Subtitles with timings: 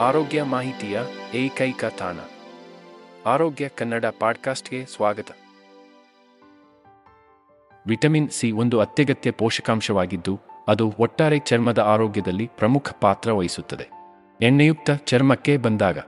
[0.00, 1.00] ಆರೋಗ್ಯ ಮಾಹಿತಿಯ
[1.34, 2.16] ಏಕೈಕ ತಾಣ.
[3.26, 5.26] ಆರೋಗ್ಯ ಕನ್ನಡ ಪಾಡ್ಕಾಸ್ಟ್ಗೆ ಸ್ವಾಗತ.
[7.86, 13.88] ವಿಟಮಿನ್ ಸಿ ಒಂದು ಅತ್ಯಗತ್ಯ ಪೋಷಕಾಂಶವಾಗಿದ್ದು, ಅದು ಒಟ್ಟಾರೆ ಚರ್ಮದ ಆರೋಗ್ಯದಲ್ಲಿ ಪ್ರಮುಖ ಪಾತ್ರ ವಹಿಸುತ್ತದೆ.
[14.40, 15.98] ಎಣ್ಣೆಯುಕ್ತ ಚರ್ಮಕ್ಕೆ ಬಂದಾಗ,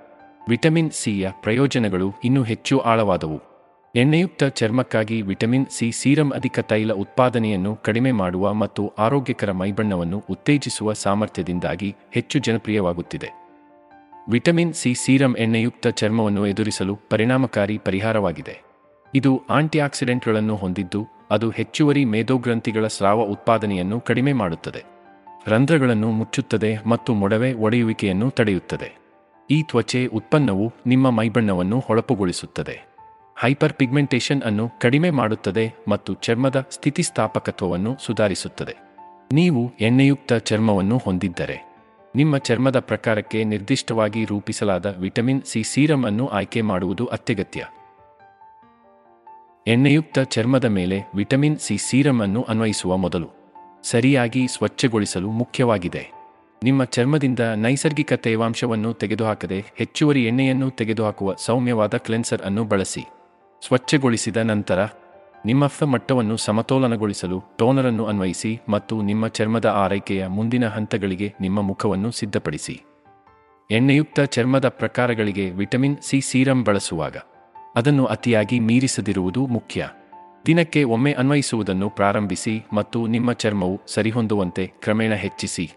[0.48, 3.40] ವಿಟಮಿನ್ ಸಿಯ ಪ್ರಯೋಜನಗಳು ಇನ್ನೂ ಹೆಚ್ಚು ಆಳವಾದವು.
[3.96, 11.96] ಎಣ್ಣೆಯುಕ್ತ ಚರ್ಮಕ್ಕಾಗಿ ವಿಟಮಿನ್ ಸಿ ಸೀರಮ್ ಅಧಿಕ ತೈಲ ಉತ್ಪಾದನೆಯನ್ನು ಕಡಿಮೆ ಮಾಡುವ ಮತ್ತು ಆರೋಗ್ಯಕರ ಮೈಬಣ್ಣವನ್ನು ಉತ್ತೇಜಿಸುವ ಸಾಮರ್ಥ್ಯದಿಂದಾಗಿ
[12.12, 13.39] ಹೆಚ್ಚು ಜನಪ್ರಿಯವಾಗುತ್ತಿದೆ.
[14.30, 18.62] ವಿಟಮಿನ್ ಸಿ ಸೀರಂ ಎಣ್ಣೆಯುಕ್ತ ಚರ್ಮವನ್ನು ಎದುರಿಸಲು ಪರಿಣಾಮಕಾರಿ ಪರಿಹಾರವಾಗಿದೆ.
[19.14, 24.84] ಇದು ಆಂಟಿಆಕ್ಸಿಡೆಂಟ್ಗಳನ್ನು ಹೊಂದಿದ್ದು, ಅದು ಹೆಚ್ಚುವರಿ ಮೇಧೋಗ್ರಂಥಿಗಳ ಸ್ರಾವ ಉತ್ಪಾದನೆಯನ್ನು ಕಡಿಮೆ ಮಾಡುತ್ತದೆ.
[25.46, 28.98] ರಂಧ್ರಗಳನ್ನು ಮುಚ್ಚುತ್ತದೆ ಮತ್ತು ಮೊಡವೆ ಒಡೆಯುವಿಕೆಯನ್ನು ತಡೆಯುತ್ತದೆ.
[29.50, 32.88] ಈ ತ್ವಚೆ ಉತ್ಪನ್ನವು ನಿಮ್ಮ ಮೈಬಣ್ಣವನ್ನು ಹೊಳಪುಗೊಳಿಸುತ್ತದೆ.
[33.38, 38.76] ಹೈಪರ್ ಪಿಗ್ಮೆಂಟೇಷನ್ ಅನ್ನು ಕಡಿಮೆ ಮಾಡುತ್ತದೆ ಮತ್ತು ಚರ್ಮದ ಸ್ಥಿತಿಸ್ಥಾಪಕತ್ವವನ್ನು ಸುಧಾರಿಸುತ್ತದೆ.
[39.32, 41.69] ನೀವು ಎಣ್ಣೆಯುಕ್ತ ಚರ್ಮವನ್ನು ಹೊಂದಿದ್ದರೆ
[42.16, 47.66] ನಿಮ್ಮ ಚರ್ಮದ ಪ್ರಕಾರಕ್ಕೆ ನಿರ್ದಿಷ್ಟವಾಗಿ ರೂಪಿಸಲಾದ ವಿಟಮಿನ್ ಸಿ ಸೀರಮ್ ಅನ್ನು ಆಯ್ಕೆ ಮಾಡುವುದು ಅತ್ಯಗತ್ಯ.
[49.66, 53.28] ಎಣ್ಣೆಯುಕ್ತ ಚರ್ಮದ ಮೇಲೆ ವಿಟಮಿನ್ ಸಿ ಸೀರಮ್ ಅನ್ನು ಅನ್ವಯಿಸುವ ಮೊದಲು
[53.82, 56.10] ಸರಿಯಾಗಿ ಸ್ವಚ್ಛಗೊಳಿಸಲು ಮುಖ್ಯವಾಗಿದೆ.
[56.64, 63.04] ನಿಮ್ಮ ಚರ್ಮದಿಂದ ನೈಸರ್ಗಿಕ ತೇವಾಂಶವನ್ನು ತೆಗೆದುಹಾಕದೆ ಹೆಚ್ಚುವರಿ ಎಣ್ಣೆಯನ್ನು ತೆಗೆದುಹಾಕುವ ಸೌಮ್ಯವಾದ ಕ್ಲೆನ್ಸರ್ ಅನ್ನು ಬಳಸಿ.
[63.66, 64.86] ಸ್ವಚ್ಛಗೊಳಿಸಿದ ನಂತರ
[65.46, 72.10] ನಿಮ್ಮ ಫ ಮಟ್ಟವನ್ನು ಸಮತೋಲನಗೊಳಿಸಲು ಟೋನರ್ ಅನ್ನು ಅನ್ವಯಿಸಿ ಮತ್ತು ನಿಮ್ಮ ಚರ್ಮದ ಆರೈಕೆಯ ಮುಂದಿನ ಹಂತಗಳಿಗೆ ನಿಮ್ಮ ಮುಖವನ್ನು
[72.10, 72.80] ಸಿದ್ಧಪಡಿಸಿ.
[73.70, 77.16] ಎಣ್ಣೆಯುಕ್ತ ಚರ್ಮದ ಪ್ರಕಾರಗಳಿಗೆ ವಿಟಮಿನ್ ಸಿ ಸೀರಂ ಬಳಸುವಾಗ
[77.76, 79.88] ಅದನ್ನು ಅತಿಯಾಗಿ ಮೀರಿಸದಿರುವುದು ಮುಖ್ಯ.
[80.46, 85.70] ದಿನಕ್ಕೆ ಒಮ್ಮೆ ಅನ್ವಯಿಸುವುದನ್ನು ಪ್ರಾರಂಭಿಸಿ ಮತ್ತು ನಿಮ್ಮ ಚರ್ಮವು ಸರಿಹೊಂದುವಂತೆ ಕ್ರಮೇಣ ಹೆಚ್ಚಿಸಿ.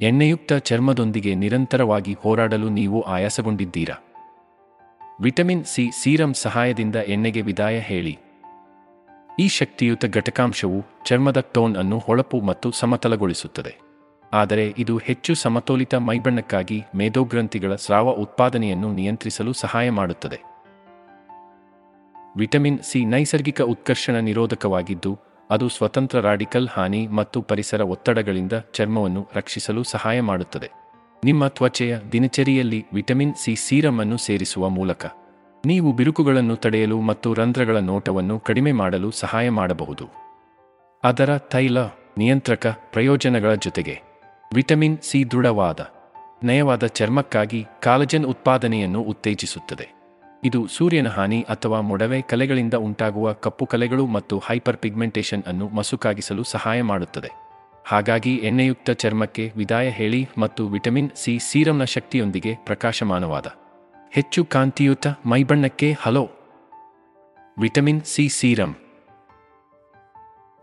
[0.00, 4.02] ಎಣ್ಣೆಯುಕ್ತ ಚರ್ಮದೊಂದಿಗೆ ನಿರಂತರವಾಗಿ ಹೋರಾಡಲು ನೀವು ಆಯಾಸಗೊಂಡಿದ್ದೀರಾ?
[5.20, 8.18] ವಿಟಮಿನ್ ಸಿ ಸೀರಂ ಸಹಾಯದಿಂದ ಎಣ್ಣೆಗೆ ವಿದಾಯ ಹೇಳಿ.
[9.40, 13.78] ಈ ಶಕ್ತಿಯುತ ಘಟಕಾಂಶವು ಚರ್ಮದ ಟೋನ್ ಅನ್ನು ಹೊಳಪು ಮತ್ತು ಸಮತಲಗೊಳಿಸುತ್ತದೆ.
[14.32, 20.40] ಆದರೆ ಇದು ಹೆಚ್ಚು ಸಮತೋಲಿತ ಮೈಬಣ್ಣಕ್ಕಾಗಿ ಮೇಧೋಗ್ರಂಥಿಗಳ ಸ್ರಾವ ಉತ್ಪಾದನೆಯನ್ನು ನಿಯಂತ್ರಿಸಲು ಸಹಾಯ ಮಾಡುತ್ತದೆ.
[22.36, 25.18] ವಿಟಮಿನ್ ಸಿ ನೈಸರ್ಗಿಕ ಉತ್ಕರ್ಷಣ ನಿರೋಧಕವಾಗಿದ್ದು,
[25.50, 30.70] ಅದು ಸ್ವತಂತ್ರ ರಾಡಿಕಲ್ ಹಾನಿ ಮತ್ತು ಪರಿಸರ ಒತ್ತಡಗಳಿಂದ ಚರ್ಮವನ್ನು ರಕ್ಷಿಸಲು ಸಹಾಯ ಮಾಡುತ್ತದೆ.
[31.24, 35.06] ನಿಮ್ಮ ತ್ವಚೆಯ ದಿನಚರಿಯಲ್ಲಿ ವಿಟಮಿನ್ ಸಿ ಸೀರಮ್ ಅನ್ನು ಸೇರಿಸುವ ಮೂಲಕ.
[35.66, 40.04] ನೀವು ಬಿರುಕುಗಳನ್ನು ತಡೆಯಲು ಮತ್ತು ರಂಧ್ರಗಳ ನೋಟವನ್ನು ಕಡಿಮೆ ಮಾಡಲು ಸಹಾಯ ಮಾಡಬಹುದು.
[41.04, 41.78] ಅದರ ತೈಲ,
[42.18, 44.02] ನಿಯಂತ್ರಕ, ಪ್ರಯೋಜನಗಳ ಜೊತೆಗೆ
[44.54, 45.80] ವಿಟಮಿನ್ ಸಿ ದೃಢವಾದ,
[46.44, 49.94] ನಯವಾದ ಚರ್ಮಕ್ಕಾಗಿ ಕಾಲಜನ್ ಉತ್ಪಾದನೆಯನ್ನು ಉತ್ತೇಜಿಸುತ್ತದೆ.
[50.44, 56.82] ಇದು ಸೂರ್ಯನ ಹಾನಿ ಅಥವಾ ಮೊಡವೆ ಕಲೆಗಳಿಂದ ಉಂಟಾಗುವ ಕಪ್ಪು ಕಲೆಗಳು ಮತ್ತು ಹೈಪರ್ ಪಿಗ್ಮೆಂಟೇಷನ್ ಅನ್ನು ಮಸುಕಾಗಿಸಲು ಸಹಾಯ
[56.82, 57.28] ಮಾಡುತ್ತದೆ.
[57.86, 63.46] ಹಾಗಾಗಿ ಎಣ್ಣೆಯುಕ್ತ ಚರ್ಮಕ್ಕೆ ವಿದಾಯ ಹೇಳಿ ಮತ್ತು ವಿಟಮಿನ್ ಸಿ ಸೀರಂನ ಶಕ್ತಿಯೊಂದಿಗೆ ಪ್ರಕಾಶಮಾನವಾದ.
[64.14, 66.30] ಹೆಚ್ಚು ಕಾಂತಿಯುತ ಮೈಬಣ್ಣಕ್ಕೆ hello.
[67.58, 68.76] Vitamin C serum.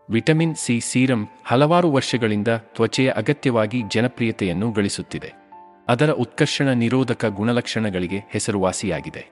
[0.09, 5.33] Vitamin C serum ಹಲವಾರು ವರ್ಷಗಳಿಂದ ತ್ವಚೆಯ ಅಗತ್ಯವಾಗಿ ಜನಪ್ರಿಯತೆಯನ್ನು ಗಳಿಸುತ್ತಿದೆ.
[5.87, 9.27] ಅದರ ಉತ್ಕರ್ಷಣ ನಿರೋಧಕ ಗುಣಲಕ್ಷಣಗಳಿಗೆ ಹೆಸರುವಾಸಿಯಾಗಿದೆ.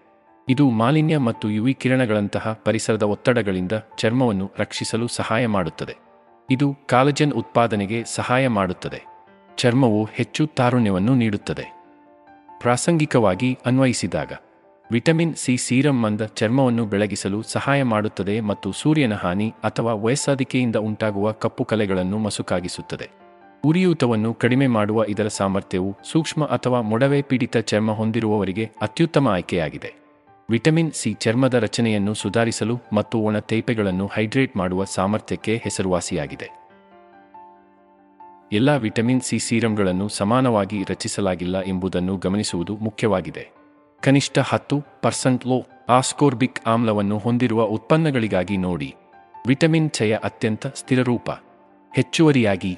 [0.50, 5.98] ಇದು ಮಾಲಿನ್ಯ ಮತ್ತು ಯುವಿ ಕಿರಣಗಳಂತಹ ಪರಿಸರದ ಒತ್ತಡಗಳಿಂದ ಚರ್ಮವನ್ನು ರಕ್ಷಿಸಲು ಸಹಾಯ ಮಾಡುತ್ತದೆ.
[6.50, 9.04] ಇದು ಕಾಲಜನ್ ಉತ್ಪಾದನೆಗೆ ಸಹಾಯ ಮಾಡುತ್ತದೆ.
[9.58, 11.79] ಚರ್ಮವು ಹೆಚ್ಚು ತಾರುಣ್ಯವನ್ನು ನೀಡುತ್ತದೆ.
[12.60, 14.32] ಪ್ರಾಸಂಗಿಕವಾಗಿ ಅನ್ವಯಿಸಿದಾಗ,
[14.92, 21.66] ವಿಟಮಿನ್ ಸಿ ಸೀರಮ್ ಮಂದ ಚರ್ಮವನ್ನು ಬೆಳಗಿಸಲು ಸಹಾಯ ಮಾಡುತ್ತದೆ ಮತ್ತು ಸೂರ್ಯನ ಹಾನಿ ಅಥವಾ ವಯಸ್ಸಾದಿಕೆಯಿಂದ ಉಂಟಾಗುವ ಕಪ್ಪು
[21.66, 23.10] ಕಲೆಗಳನ್ನು ಮಸುಕಾಗಿಸುತ್ತದೆ.
[23.64, 29.94] ಉರಿಯೂತವನ್ನು ಕಡಿಮೆ ಮಾಡುವ ಇದರ ಸಾಮರ್ಥ್ಯವು ಸೂಕ್ಷ್ಮ ಅಥವಾ ಮೊಡವೆ ಪೀಡಿತ ಚರ್ಮ ಹೊಂದಿರುವವರಿಗೆ ಅತ್ಯುತ್ತಮ ಆಯ್ಕೆಯಾಗಿದೆ.
[30.50, 36.59] ವಿಟಮಿನ್ ಸಿ ಚರ್ಮದ ರಚನೆಯನ್ನು ಸುಧಾರಿಸಲು ಮತ್ತು ಒಣ ತೇಪೆಗಳನ್ನು ಹೈಡ್ರೇಟ್ ಮಾಡುವ ಸಾಮರ್ಥ್ಯಕ್ಕೆ ಹೆಸರುವಾಸಿಯಾಗಿದೆ.
[38.52, 43.52] ಎಲ್ಲ ವಿಟಮಿನ್ ಸಿ ಸೀರಂಗಳನ್ನು ಸಮಾನವಾಗಿ ರಚಿಸಲಾಗಿಲ್ಲ ಎಂಬುದನ್ನು ಗಮನಿಸುವುದು ಮುಖ್ಯವಾಗಿದೆ.
[44.02, 48.96] ಕನಿಷ್ಠ ಹತ್ತು ಪರ್ಸೆಂಟ್ ಲೋ ಆಸ್ಕೋರ್ಬಿಕ್ ಆಮ್ಲವನ್ನು ಹೊಂದಿರುವ ಉತ್ಪನ್ನಗಳಿಗಾಗಿ ನೋಡಿ.
[49.48, 51.30] ವಿಟಮಿನ್ ಚಯ ಅತ್ಯಂತ ಸ್ಥಿರರೂಪ
[51.96, 52.78] ಹೆಚ್ಚುವರಿಯಾಗಿ,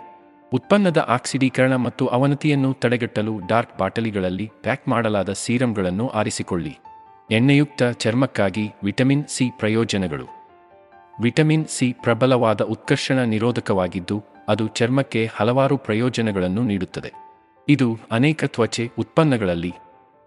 [0.53, 6.79] ಉತ್ಪನ್ನದ ಆಕ್ಸಿಡೀಕರಣ ಮತ್ತು ಅವನತಿಯನ್ನು ತಡೆಗಟ್ಟಲು ಡಾರ್ಕ್ ಬಾಟಲಿಗಳಲ್ಲಿ ಪ್ಯಾಕ್ ಮಾಡಲಾದ ಸೀರಂಗಳನ್ನು ಆರಿಸಿಕೊಳ್ಳಿ.
[7.31, 10.25] ಎಣ್ಣೆಯುಕ್ತ ಚರ್ಮಕ್ಕಾಗಿ ವಿಟಮಿನ್ ಸಿ ಪ್ರಯೋಜನಗಳು.
[11.21, 17.11] ವಿಟಮಿನ್ ಸಿ ಪ್ರಬಲವಾದ ಉತ್ಕರ್ಷಣ ನಿರೋಧಕವಾಗಿದ್ದು ಅದು ಚರ್ಮಕ್ಕೆ ಹಲವಾರು ಪ್ರಯೋಜನಗಳನ್ನು ನೀಡುತ್ತದೆ.
[17.69, 19.73] ಇದು ಅನೇಕ ತ್ವಚೆ ಉತ್ಪನ್ನಗಳಲ್ಲಿ,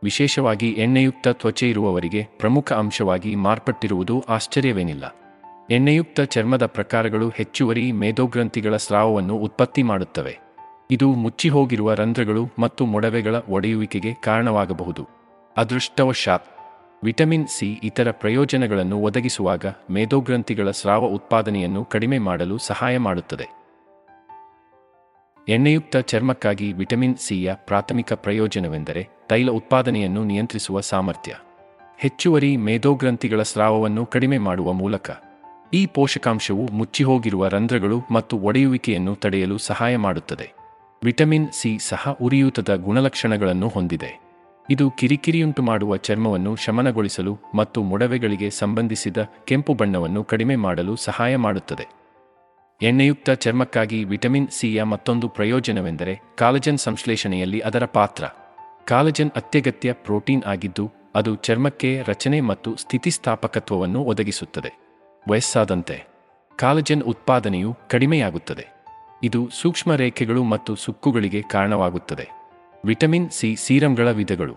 [0.02, 5.16] ವಿಶೇಷವಾಗಿ ಎಣ್ಣೆಯುಕ್ತ ತ್ವಚೆ ಇರುವವರಿಗೆ ಪ್ರಮುಖ ಅಂಶವಾಗಿ ಮಾರ್ಪಟ್ಟಿರುವುದು ಆಶ್ಚರ್ಯವೇನಿಲ್ಲ.
[5.70, 10.38] ಎಣ್ಣೆಯುಕ್ತ ಚರ್ಮದ ಪ್ರಕಾರಗಳು ಹೆಚ್ಚುವರಿ ಮೇಧೋಗ್ರಂಥಿಗಳ ಸ್ರಾವವನ್ನು ಉತ್ಪತ್ತಿ ಮಾಡುತ್ತವೆ.
[10.90, 15.08] ಇದು ಮುಚ್ಚಿಹೋಗಿರುವ ರಂಧ್ರಗಳು ಮತ್ತು ಮೊಡವೆಗಳ ಒಡೆಯುವಿಕೆಗೆ ಕಾರಣವಾಗಬಹುದು.
[15.56, 16.48] ಅದೃಷ್ಟವಶಾತ್,
[17.04, 23.63] ವಿಟಮಿನ್ ಸಿ ಇತರ ಪ್ರಯೋಜನಗಳನ್ನು ಒದಗಿಸುವಾಗ ಮೇಧೋಗ್ರಂಥಿಗಳ ಸ್ರಾವ ಉತ್ಪಾದನೆಯನ್ನು ಕಡಿಮೆ ಮಾಡಲು ಸಹಾಯ ಮಾಡುತ್ತದೆ.
[25.48, 31.34] ಎಣ್ಣೆಯುಕ್ತ ಚರ್ಮಕ್ಕಾಗಿ ವಿಟಮಿನ್ ಸಿಯ ಪ್ರಾಥಮಿಕ ಪ್ರಯೋಜನವೆಂದರೆ ತೈಲ ಉತ್ಪಾದನೆಯನ್ನು ನಿಯಂತ್ರಿಸುವ ಸಾಮರ್ಥ್ಯ.
[31.98, 35.10] ಹೆಚ್ಚುವರಿ ಮೇಧೋಗ್ರಂಥಿಗಳ ಸ್ರಾವವನ್ನು ಕಡಿಮೆ ಮಾಡುವ ಮೂಲಕ.
[35.72, 40.52] ಈ ಪೋಷಕಾಂಶವು ಮುಚ್ಚಿಹೋಗಿರುವ ರಂಧ್ರಗಳು ಮತ್ತು ಒಡೆಯುವಿಕೆಯನ್ನು ತಡೆಯಲು ಸಹಾಯ ಮಾಡುತ್ತದೆ.
[41.04, 44.20] ವಿಟಮಿನ್ ಸಿ ಸಹ ಉರಿಯೂತದ ಗುಣಲಕ್ಷಣಗಳನ್ನು ಹೊಂದಿದೆ.
[44.70, 52.03] ಇದು ಕಿರಿಕಿರಿಯುಂಟು ಮಾಡುವ ಚರ್ಮವನ್ನು ಶಮನಗೊಳಿಸಲು ಮತ್ತು ಮೊಡವೆಗಳಿಗೆ ಸಂಬಂಧಿಸಿದ ಕೆಂಪು ಬಣ್ಣವನ್ನು ಕಡಿಮೆ ಮಾಡಲು ಸಹಾಯ ಮಾಡುತ್ತದೆ.
[52.84, 58.24] ಎಣ್ಣೆಯುಕ್ತ ಚರ್ಮಕ್ಕಾಗಿ ವಿಟಮಿನ್ ಸಿಯ ಮತ್ತೊಂದು ಪ್ರಯೋಜನವೆಂದರೆ ಕಾಲಜನ್ ಸಂಶ್ಲೇಷಣೆಯಲ್ಲಿ ಅದರ ಪಾತ್ರ.
[58.86, 64.72] ಕಾಲಜನ್ ಅತ್ಯಗತ್ಯ ಪ್ರೋಟೀನ್ ಆಗಿದ್ದು, ಅದು ಚರ್ಮಕ್ಕೆ ರಚನೆ ಮತ್ತು ಸ್ಥಿತಿಸ್ಥಾಪಕತ್ವವನ್ನು ಒದಗಿಸುತ್ತದೆ.
[65.30, 66.04] ವಯಸ್ಸಾದಂತೆ
[66.56, 68.66] ಕಾಲಜನ್ ಉತ್ಪಾದನೆಯು ಕಡಿಮೆಯಾಗುತ್ತದೆ.
[69.22, 72.28] ಇದು ಸೂಕ್ಷ್ಮ ರೇಖೆಗಳು ಮತ್ತು ಸುಕ್ಕುಗಳಿಗೆ ಕಾರಣವಾಗುತ್ತದೆ.
[72.84, 74.56] ವಿಟಮಿನ್ ಸಿ ಸೀರಂಗಳ ವಿಧಗಳು.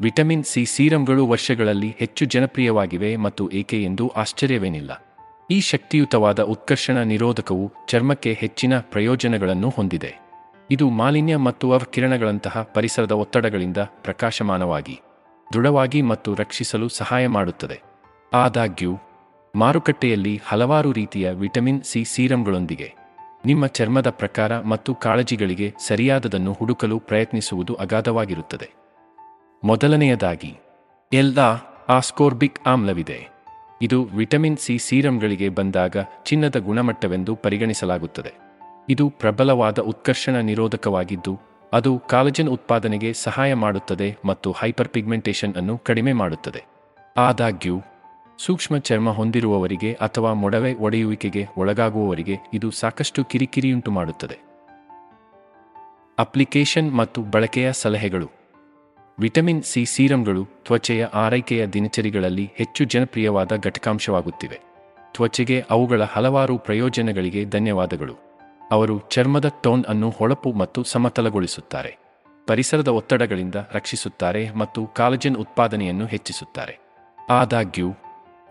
[0.00, 5.06] ವಿಟಮಿನ್ ಸಿ ಸೀರಂಗಳು ವರ್ಷಗಳಲ್ಲಿ ಹೆಚ್ಚು ಜನಪ್ರಿಯವಾಗಿವೆ ಮತ್ತು ಏಕೆ ಎಂದು ಆಶ್ಚರ್ಯವೇನಿಲ್ಲ.
[5.50, 10.20] ಈ ಶಕ್ತಿಯುತವಾದ ಉತ್ಕರ್ಷಣ ನಿರೋಧಕವು ಚರ್ಮಕ್ಕೆ ಹೆಚ್ಚಿನ ಪ್ರಯೋಜನಗಳನ್ನು ಹೊಂದಿದೆ.
[10.70, 15.00] ಇದು ಮಾಲಿನ್ಯ ಮತ್ತು ಅವಕಿರಣಗಳಂತಹ ಪರಿಸರದ ಒತ್ತಡಗಳಿಂದ ಪ್ರಕಾಶಮಾನವಾಗಿ,
[15.54, 17.82] ದೃಢವಾಗಿ ಮತ್ತು ರಕ್ಷಿಸಲು ಸಹಾಯ ಮಾಡುತ್ತದೆ.
[18.32, 18.98] ಆದಾಗ್ಯೂ,
[19.56, 22.94] ಮಾರುಕಟ್ಟೆಯಲ್ಲಿ ಹಲವಾರು ರೀತಿಯ ವಿಟಮಿನ್ ಸಿ ಸೀರಂಗಳೊಂದಿಗೆ,
[23.46, 28.70] ನಿಮ್ಮ ಚರ್ಮದ ಪ್ರಕಾರ ಮತ್ತು ಕಾಳಜಿಗಳಿಗೆ ಸರಿಯಾದದನ್ನು ಹುಡುಕಲು ಪ್ರಯತ್ನಿಸುವುದು ಅಗಾಧವಾಗಿರುತ್ತದೆ.
[29.64, 30.56] ಮೊದಲನೆಯದಾಗಿ,
[31.12, 31.38] ಎಲ್ಲ
[31.88, 33.39] ಆಸ್ಕೋರ್ಬಿಕ್ ಆಮ್ಲವಿದೆ.
[33.82, 38.32] ಇದು ವಿಟಮಿನ್ ಸಿ ಸೀರಂಗಳಿಗೆ ಬಂದಾಗ ಚಿನ್ನದ ಗುಣಮಟ್ಟವೆಂದು ಪರಿಗಣಿಸಲಾಗುತ್ತದೆ.
[38.88, 41.38] ಇದು ಪ್ರಬಲವಾದ ಉತ್ಕರ್ಷಣ ನಿರೋಧಕವಾಗಿದ್ದು,
[41.72, 46.64] ಅದು ಕಾಲಜನ್ ಉತ್ಪಾದನೆಗೆ ಸಹಾಯ ಮಾಡುತ್ತದೆ ಮತ್ತು ಹೈಪರ್ ಪಿಗ್ಮೆಂಟೇಷನ್ ಅನ್ನು ಕಡಿಮೆ ಮಾಡುತ್ತದೆ.
[47.16, 47.80] ಆದಾಗ್ಯೂ,
[48.38, 54.38] ಸೂಕ್ಷ್ಮ ಚರ್ಮ ಹೊಂದಿರುವವರಿಗೆ ಅಥವಾ ಮೊಡವೆ ಒಡೆಯುವಿಕೆಗೆ ಒಳಗಾಗುವವರಿಗೆ ಇದು ಸಾಕಷ್ಟು ಕಿರಿಕಿರಿಯುಂಟು ಮಾಡುತ್ತದೆ
[56.18, 58.39] ಅಪ್ಲಿಕೇಶನ್ ಮತ್ತು ಬಳಕೆಯ ಸಲಹೆಗಳು.
[59.20, 64.60] ವಿಟಮಿನ್ ಸಿ ಸೀರಂಗಳು ತ್ವಚೆಯ ಆರೈಕೆಯ ದಿನಚರಿಗಳಲ್ಲಿ ಹೆಚ್ಚು ಜನಪ್ರಿಯವಾದ ಘಟಕಾಂಶವಾಗುತ್ತಿವೆ.
[65.14, 68.14] ತ್ವಚೆಗೆ ಅವುಗಳ ಹಲವಾರು ಪ್ರಯೋಜನಗಳಿಗೆ ಧನ್ಯವಾದಗಳು.
[68.70, 71.98] ಅವರು ಚರ್ಮದ ಟೋನ್ ಅನ್ನು ಹೊಳಪು ಮತ್ತು ಸಮತಲಗೊಳಿಸುತ್ತಾರೆ.
[72.46, 76.78] ಪರಿಸರದ ಒತ್ತಡಗಳಿಂದ ರಕ್ಷಿಸುತ್ತಾರೆ ಮತ್ತು ಕಾಲಜನ್ ಉತ್ಪಾದನೆಯನ್ನು ಹೆಚ್ಚಿಸುತ್ತಾರೆ.
[77.30, 77.90] ಆದಾಗ್ಯೂ,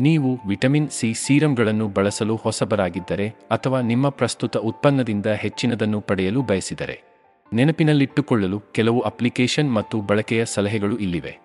[0.01, 7.08] ನೀವು ವಿಟಮಿನ್ ಸಿ ಸೀರಂಗಳನ್ನು ಬಳಸಲು ಹೊಸಬರಾಗಿದ್ದರೆ ಅಥವಾ ನಿಮ್ಮ ಪ್ರಸ್ತುತ ಉತ್ಪನ್ನದಿಂದ ಹೆಚ್ಚಿನದನ್ನು ಪಡೆಯಲು ಬಯಸಿದರೆ
[7.53, 11.39] ನೆನಪಿನಲ್ಲಿಟ್ಟುಕೊಳ್ಳಲು ಕೆಲವು ಅಪ್ಲಿಕೇಶನ್ ಮತ್ತು ಬಳಕೆಯ ಸಲಹೆಗಳು ಇಲ್ಲಿವೆ.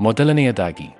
[0.00, 0.96] ಮೊದಲನೆಯದಾಗಿ,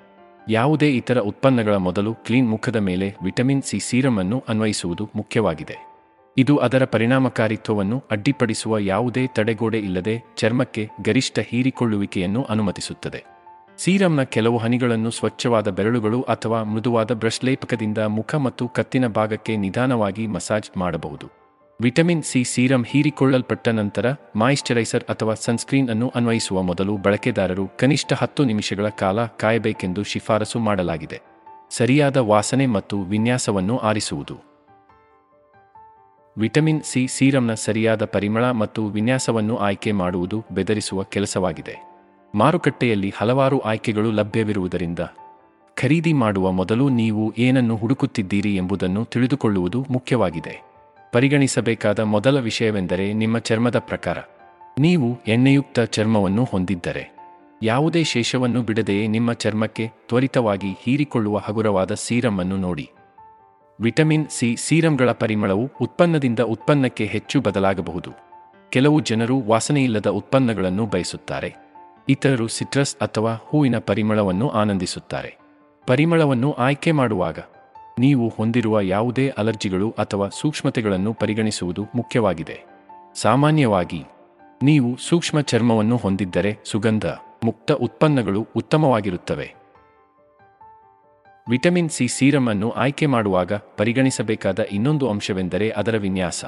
[0.49, 5.95] ಯಾವುದೇ ಇತರ ಉತ್ಪನ್ನಗಳ ಮೊದಲು ಕ್ಲೀನ್ ಮುಖದ ಮೇಲೆ ವಿಟಮಿನ್ ಸಿ ಸೀರಮ್ ಅನ್ನು ಅನ್ವಯಿಸುವುದು ಮುಖ್ಯವಾಗಿದೆ.
[6.39, 13.25] ಇದು ಅದರ ಪರಿಣಾಮಕಾರಿತ್ವವನ್ನು ಅಡ್ಡಿಪಡಿಸುವ ಯಾವುದೇ ತಡೆಗೋಡೆ ಇಲ್ಲದೆ ಚರ್ಮಕ್ಕೆ ಗರಿಷ್ಠ ಹೀರಿಕೊಳ್ಳುವಿಕೆಯನ್ನು ಅನುಮತಿಸುತ್ತದೆ.
[13.79, 20.79] ಸೀರಮ್ನ ಕೆಲವು ಹನಿಗಳನ್ನು ಸ್ವಚ್ಛವಾದ ಬೆರಳುಗಳು ಅಥವಾ ಮೃದುವಾದ ಬ್ರಷ್ ಲೇಪಕದಿಂದ ಮುಖ ಮತ್ತು ಕತ್ತಿನ ಭಾಗಕ್ಕೆ ನಿಧಾನವಾಗಿ ಮಸಾಜ್
[20.79, 21.44] ಮಾಡಬಹುದು.
[21.81, 24.07] ವಿಟಮಿನ್ ಸಿ ಸೀರಂ ಹೀರಿಕೊಳ್ಳಲ್ಪಟ್ಟ ನಂತರ
[24.37, 31.23] ಮಾಯಿಶ್ಚರೈಸರ್ ಅಥವಾ ಸನ್ಸ್ಕ್ರೀನ್ ಅನ್ನು ಅನ್ವಯಿಸುವ ಮೊದಲು ಬಳಕೆದಾರರು ಕನಿಷ್ಠ ಹತ್ತು ನಿಮಿಷಗಳ ಕಾಲ ಕಾಯಬೇಕೆಂದು ಶಿಫಾರಸು ಮಾಡಲಾಗಿದೆ.
[31.71, 34.37] ಸರಿಯಾದ ವಾಸನೆ ಮತ್ತು ವಿನ್ಯಾಸವನ್ನು ಆರಿಸುವುದು.
[36.39, 41.75] ವಿಟಮಿನ್ ಸಿ ಸೀರಂನ ಸರಿಯಾದ ಪರಿಮಳ ಮತ್ತು ವಿನ್ಯಾಸವನ್ನು ಆಯ್ಕೆ ಮಾಡುವುದು ಬೆದರಿಸುವ ಕೆಲಸವಾಗಿದೆ.
[42.35, 44.99] ಮಾರುಕಟ್ಟೆಯಲ್ಲಿ ಹಲವಾರು ಆಯ್ಕೆಗಳು ಲಭ್ಯವಿರುವುದರಿಂದ
[45.77, 50.74] ಖರೀದಿ ಮಾಡುವ ಮೊದಲು ನೀವು ಏನನ್ನು ಹುಡುಕುತ್ತಿದ್ದೀರಿ ಎಂಬುದನ್ನು ತಿಳಿದುಕೊಳ್ಳುವುದು ಮುಖ್ಯವಾಗಿದೆ.
[51.15, 54.19] ಪರಿಗಣಿಸಬೇಕಾದ ಮೊದಲ ವಿಷಯವೆಂದರೆ ನಿಮ್ಮ ಚರ್ಮದ ಪ್ರಕಾರ.
[54.79, 57.17] ನೀವು ಎಣ್ಣೆಯುಕ್ತ ಚರ್ಮವನ್ನು ಹೊಂದಿದ್ದರೆ.
[57.63, 62.91] ಯಾವುದೇ ಶೇಷವನ್ನು ಬಿಡದೆಯೇ ನಿಮ್ಮ ಚರ್ಮಕ್ಕೆ ತ್ವರಿತವಾಗಿ ಹೀರಿಕೊಳ್ಳುವ ಹಗುರವಾದ ಸೀರಮ್ ಅನ್ನು ನೋಡಿ.
[63.81, 68.11] ವಿಟಮಿನ್ ಸಿ ಸೀರಂಗಳ ಪರಿಮಳವು ಉತ್ಪನ್ನದಿಂದ ಉತ್ಪನ್ನಕ್ಕೆ ಹೆಚ್ಚು ಬದಲಾಗಬಹುದು.
[68.71, 71.55] ಕೆಲವು ಜನರು ವಾಸನೆಯಿಲ್ಲದ ಉತ್ಪನ್ನಗಳನ್ನು ಬಯಸುತ್ತಾರೆ.
[72.09, 75.39] ಇತರರು ಸಿಟ್ರಸ್ ಅಥವಾ ಹೂವಿನ ಪರಿಮಳವನ್ನು ಆನಂದಿಸುತ್ತಾರೆ.
[75.87, 77.39] ಪರಿಮಳವನ್ನು ಆಯ್ಕೆ ಮಾಡುವಾಗ
[77.99, 82.65] ನೀವು ಹೊಂದಿರುವ ಯಾವುದೇ ಅಲರ್ಜಿಗಳು ಅಥವಾ ಸೂಕ್ಷ್ಮತೆಗಳನ್ನು ಪರಿಗಣಿಸುವುದು ಮುಖ್ಯವಾಗಿದೆ.
[83.15, 84.05] ಸಾಮಾನ್ಯವಾಗಿ,
[84.63, 87.07] ನೀವು ಸೂಕ್ಷ್ಮ ಚರ್ಮವನ್ನು ಹೊಂದಿದ್ದರೆ ಸುಗಂಧ,
[87.45, 89.55] ಮುಕ್ತ ಉತ್ಪನ್ನಗಳು ಉತ್ತಮವಾಗಿರುತ್ತವೆ.
[91.49, 96.45] ವಿಟಮಿನ್ ಸಿ ಸೀರಮ್ ಅನ್ನು ಆಯ್ಕೆ ಮಾಡುವಾಗ ಪರಿಗಣಿಸಬೇಕಾದ ಇನ್ನೊಂದು ಅಂಶವೆಂದರೆ ಅದರ ವಿನ್ಯಾಸ.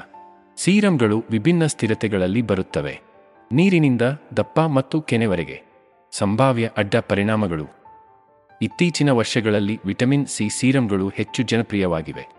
[0.55, 3.01] ಸೀರಂಗಳು ವಿಭಿನ್ನ ಸ್ಥಿರತೆಗಳಲ್ಲಿ ಬರುತ್ತವೆ.
[3.51, 4.01] ನೀರಿನಿಂದ
[4.37, 5.61] ದಪ್ಪ ಮತ್ತು ಕೆನೆವರೆಗೆ.
[6.11, 7.86] ಸಂಭಾವ್ಯ ಅಡ್ಡ ಪರಿಣಾಮಗಳು.
[8.61, 12.29] ಇತ್ತೀಚಿನ ವರ್ಷಗಳಲ್ಲಿ ವಿಟಮಿನ್ ಸಿ ಸೀರಂಗಳು ಹೆಚ್ಚು ಜನಪ್ರಿಯವಾಗಿವೆ.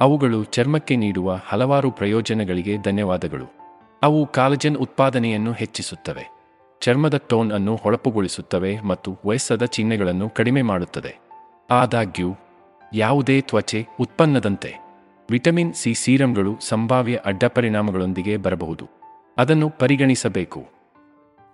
[0.00, 3.44] ಅವುಗಳು ಚರ್ಮಕ್ಕೆ ನೀಡುವ ಹಲವಾರು ಪ್ರಯೋಜನಗಳಿಗೆ ಧನ್ಯವಾದಗಳು.
[4.02, 6.30] ಅವು ಕಾಲಜನ್ ಉತ್ಪಾದನೆಯನ್ನು ಹೆಚ್ಚಿಸುತ್ತವೆ.
[6.80, 11.18] ಚರ್ಮದ ಟೋನ್ ಅನ್ನು ಹೊಳಪುಗೊಳಿಸುತ್ತವೆ ಮತ್ತು ವಯಸ್ಸದ ಚಿಹ್ನೆಗಳನ್ನು ಕಡಿಮೆ ಮಾಡುತ್ತದೆ.
[11.70, 12.34] ಆದಾಗ್ಯೂ,
[12.92, 14.74] ಯಾವುದೇ ತ್ವಚೆ ಉತ್ಪನ್ನದಂತೆ
[15.30, 18.88] ವಿಟಮಿನ್ ಸಿ ಸೀರಂಗಳು ಸಂಭಾವ್ಯ ಅಡ್ಡಪರಿಣಾಮಗಳೊಂದಿಗೆ ಬರಬಹುದು.
[19.38, 20.73] ಅದನ್ನು ಪರಿಗಣಿಸಬೇಕು.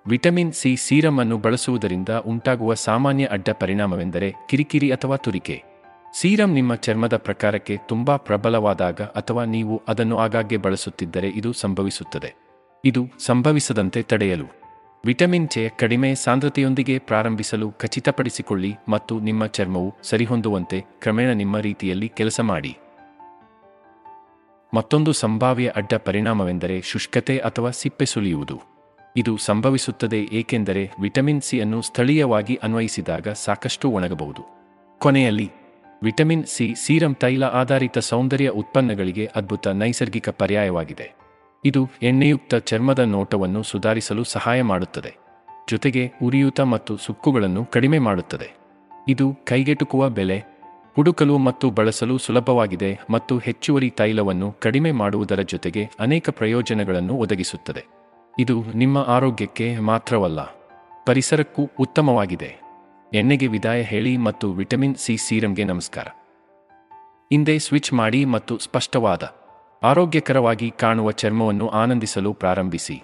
[0.07, 5.63] ವಿಟಮಿನ್ ಸಿ ಸೀರಮ್ ಅನ್ನು ಬಳಸುವುದರಿಂದ ಉಂಟಾಗುವ ಸಾಮಾನ್ಯ ಅಡ್ಡ ಪರಿಣಾಮವೆಂದರೆ ಕಿರಿಕಿರಿ ಅಥವಾ ತುರಿಕೆ.
[6.15, 12.35] ಸೀರಮ್ ನಿಮ್ಮ ಚರ್ಮದ ಪ್ರಕಾರಕ್ಕೆ ತುಂಬಾ ಪ್ರಬಲವಾದಾಗ ಅಥವಾ ನೀವು ಅದನ್ನು ಆಗಾಗ್ಗೆ ಬಳಸುತ್ತಿದ್ದರೆ ಇದು ಸಂಭವಿಸುತ್ತದೆ.
[12.85, 14.45] ಇದು ಸಂಭವಿಸದಂತೆ ತಡೆಯಲು.
[15.05, 22.79] ವಿಟಮಿನ್ ಚೆ ಕಡಿಮೆ ಸಾಂದ್ರತೆಯೊಂದಿಗೆ ಪ್ರಾರಂಭಿಸಲು ಖಚಿತಪಡಿಸಿಕೊಳ್ಳಿ ಮತ್ತು ನಿಮ್ಮ ಚರ್ಮವು ಸರಿಹೊಂದುವಂತೆ ಕ್ರಮೇಣ ನಿಮ್ಮ ರೀತಿಯಲ್ಲಿ ಕೆಲಸ ಮಾಡಿ.
[24.75, 28.70] ಮತ್ತೊಂದು ಸಂಭಾವ್ಯ ಅಡ್ಡ ಪರಿಣಾಮವೆಂದರೆ ಶುಷ್ಕತೆ ಅಥವಾ ಸಿಪ್ಪೆ ಸುಲಿಯುವುದು.
[29.17, 34.43] ಇದು ಸಂಭವಿಸುತ್ತದೆ ಏಕೆಂದರೆ ವಿಟಮಿನ್ ಸಿ ಅನ್ನು ಸ್ಥಳೀಯವಾಗಿ ಅನ್ವಯಿಸಿದಾಗ ಸಾಕಷ್ಟು ಒಣಗಬಹುದು.
[34.99, 35.51] ಕೊನೆಯಲ್ಲಿ,
[36.03, 41.13] ವಿಟಮಿನ್ ಸಿ ಸೀರಂ ತೈಲ ಆಧಾರಿತ ಸೌಂದರ್ಯ ಉತ್ಪನ್ನಗಳಿಗೆ ಅದ್ಭುತ ನೈಸರ್ಗಿಕ ಪರ್ಯಾಯವಾಗಿದೆ.
[41.65, 45.17] ಇದು ಎಣ್ಣೆಯುಕ್ತ ಚರ್ಮದ ನೋಟವನ್ನು ಸುಧಾರಿಸಲು ಸಹಾಯ ಮಾಡುತ್ತದೆ.
[45.71, 48.51] ಜೊತೆಗೆ ಉರಿಯೂತ ಮತ್ತು ಸುಕ್ಕುಗಳನ್ನು ಕಡಿಮೆ ಮಾಡುತ್ತದೆ.
[49.09, 50.45] ಇದು ಕೈಗೆಟುಕುವ ಬೆಲೆ,
[50.97, 58.00] ಹುಡುಕಲು ಮತ್ತು ಬಳಸಲು ಸುಲಭವಾಗಿದೆ ಮತ್ತು ಹೆಚ್ಚುವರಿ ತೈಲವನ್ನು ಕಡಿಮೆ ಮಾಡುವುದರ ಜೊತೆಗೆ ಅನೇಕ ಪ್ರಯೋಜನಗಳನ್ನು ಒದಗಿಸುತ್ತದೆ.
[58.41, 60.41] ಇದು ನಿಮ್ಮ ಆರೋಗ್ಯಕ್ಕೆ ಮಾತ್ರವಲ್ಲ,
[61.07, 62.51] ಪರಿಸರಕ್ಕೂ ಉತ್ತಮವಾಗಿದೆ.
[63.13, 66.09] ಎಣ್ಣೆಗೆ ವಿದಾಯ ಹೇಳಿ ಮತ್ತು ವಿಟಮಿನ್ ಸಿ ಸೀರಂಗೆ ನಮಸ್ಕಾರ.
[67.33, 69.23] ಹಿಂದೆ ಸ್ವಿಚ್ ಮಾಡಿ ಮತ್ತು ಸ್ಪಷ್ಟವಾದ,
[69.83, 72.97] ಆರೋಗ್ಯಕರವಾಗಿ ಕಾಣುವ ಚರ್ಮವನ್ನು ಆನಂದಿಸಲು ಪ್ರಾರಂಭಿಸಿ.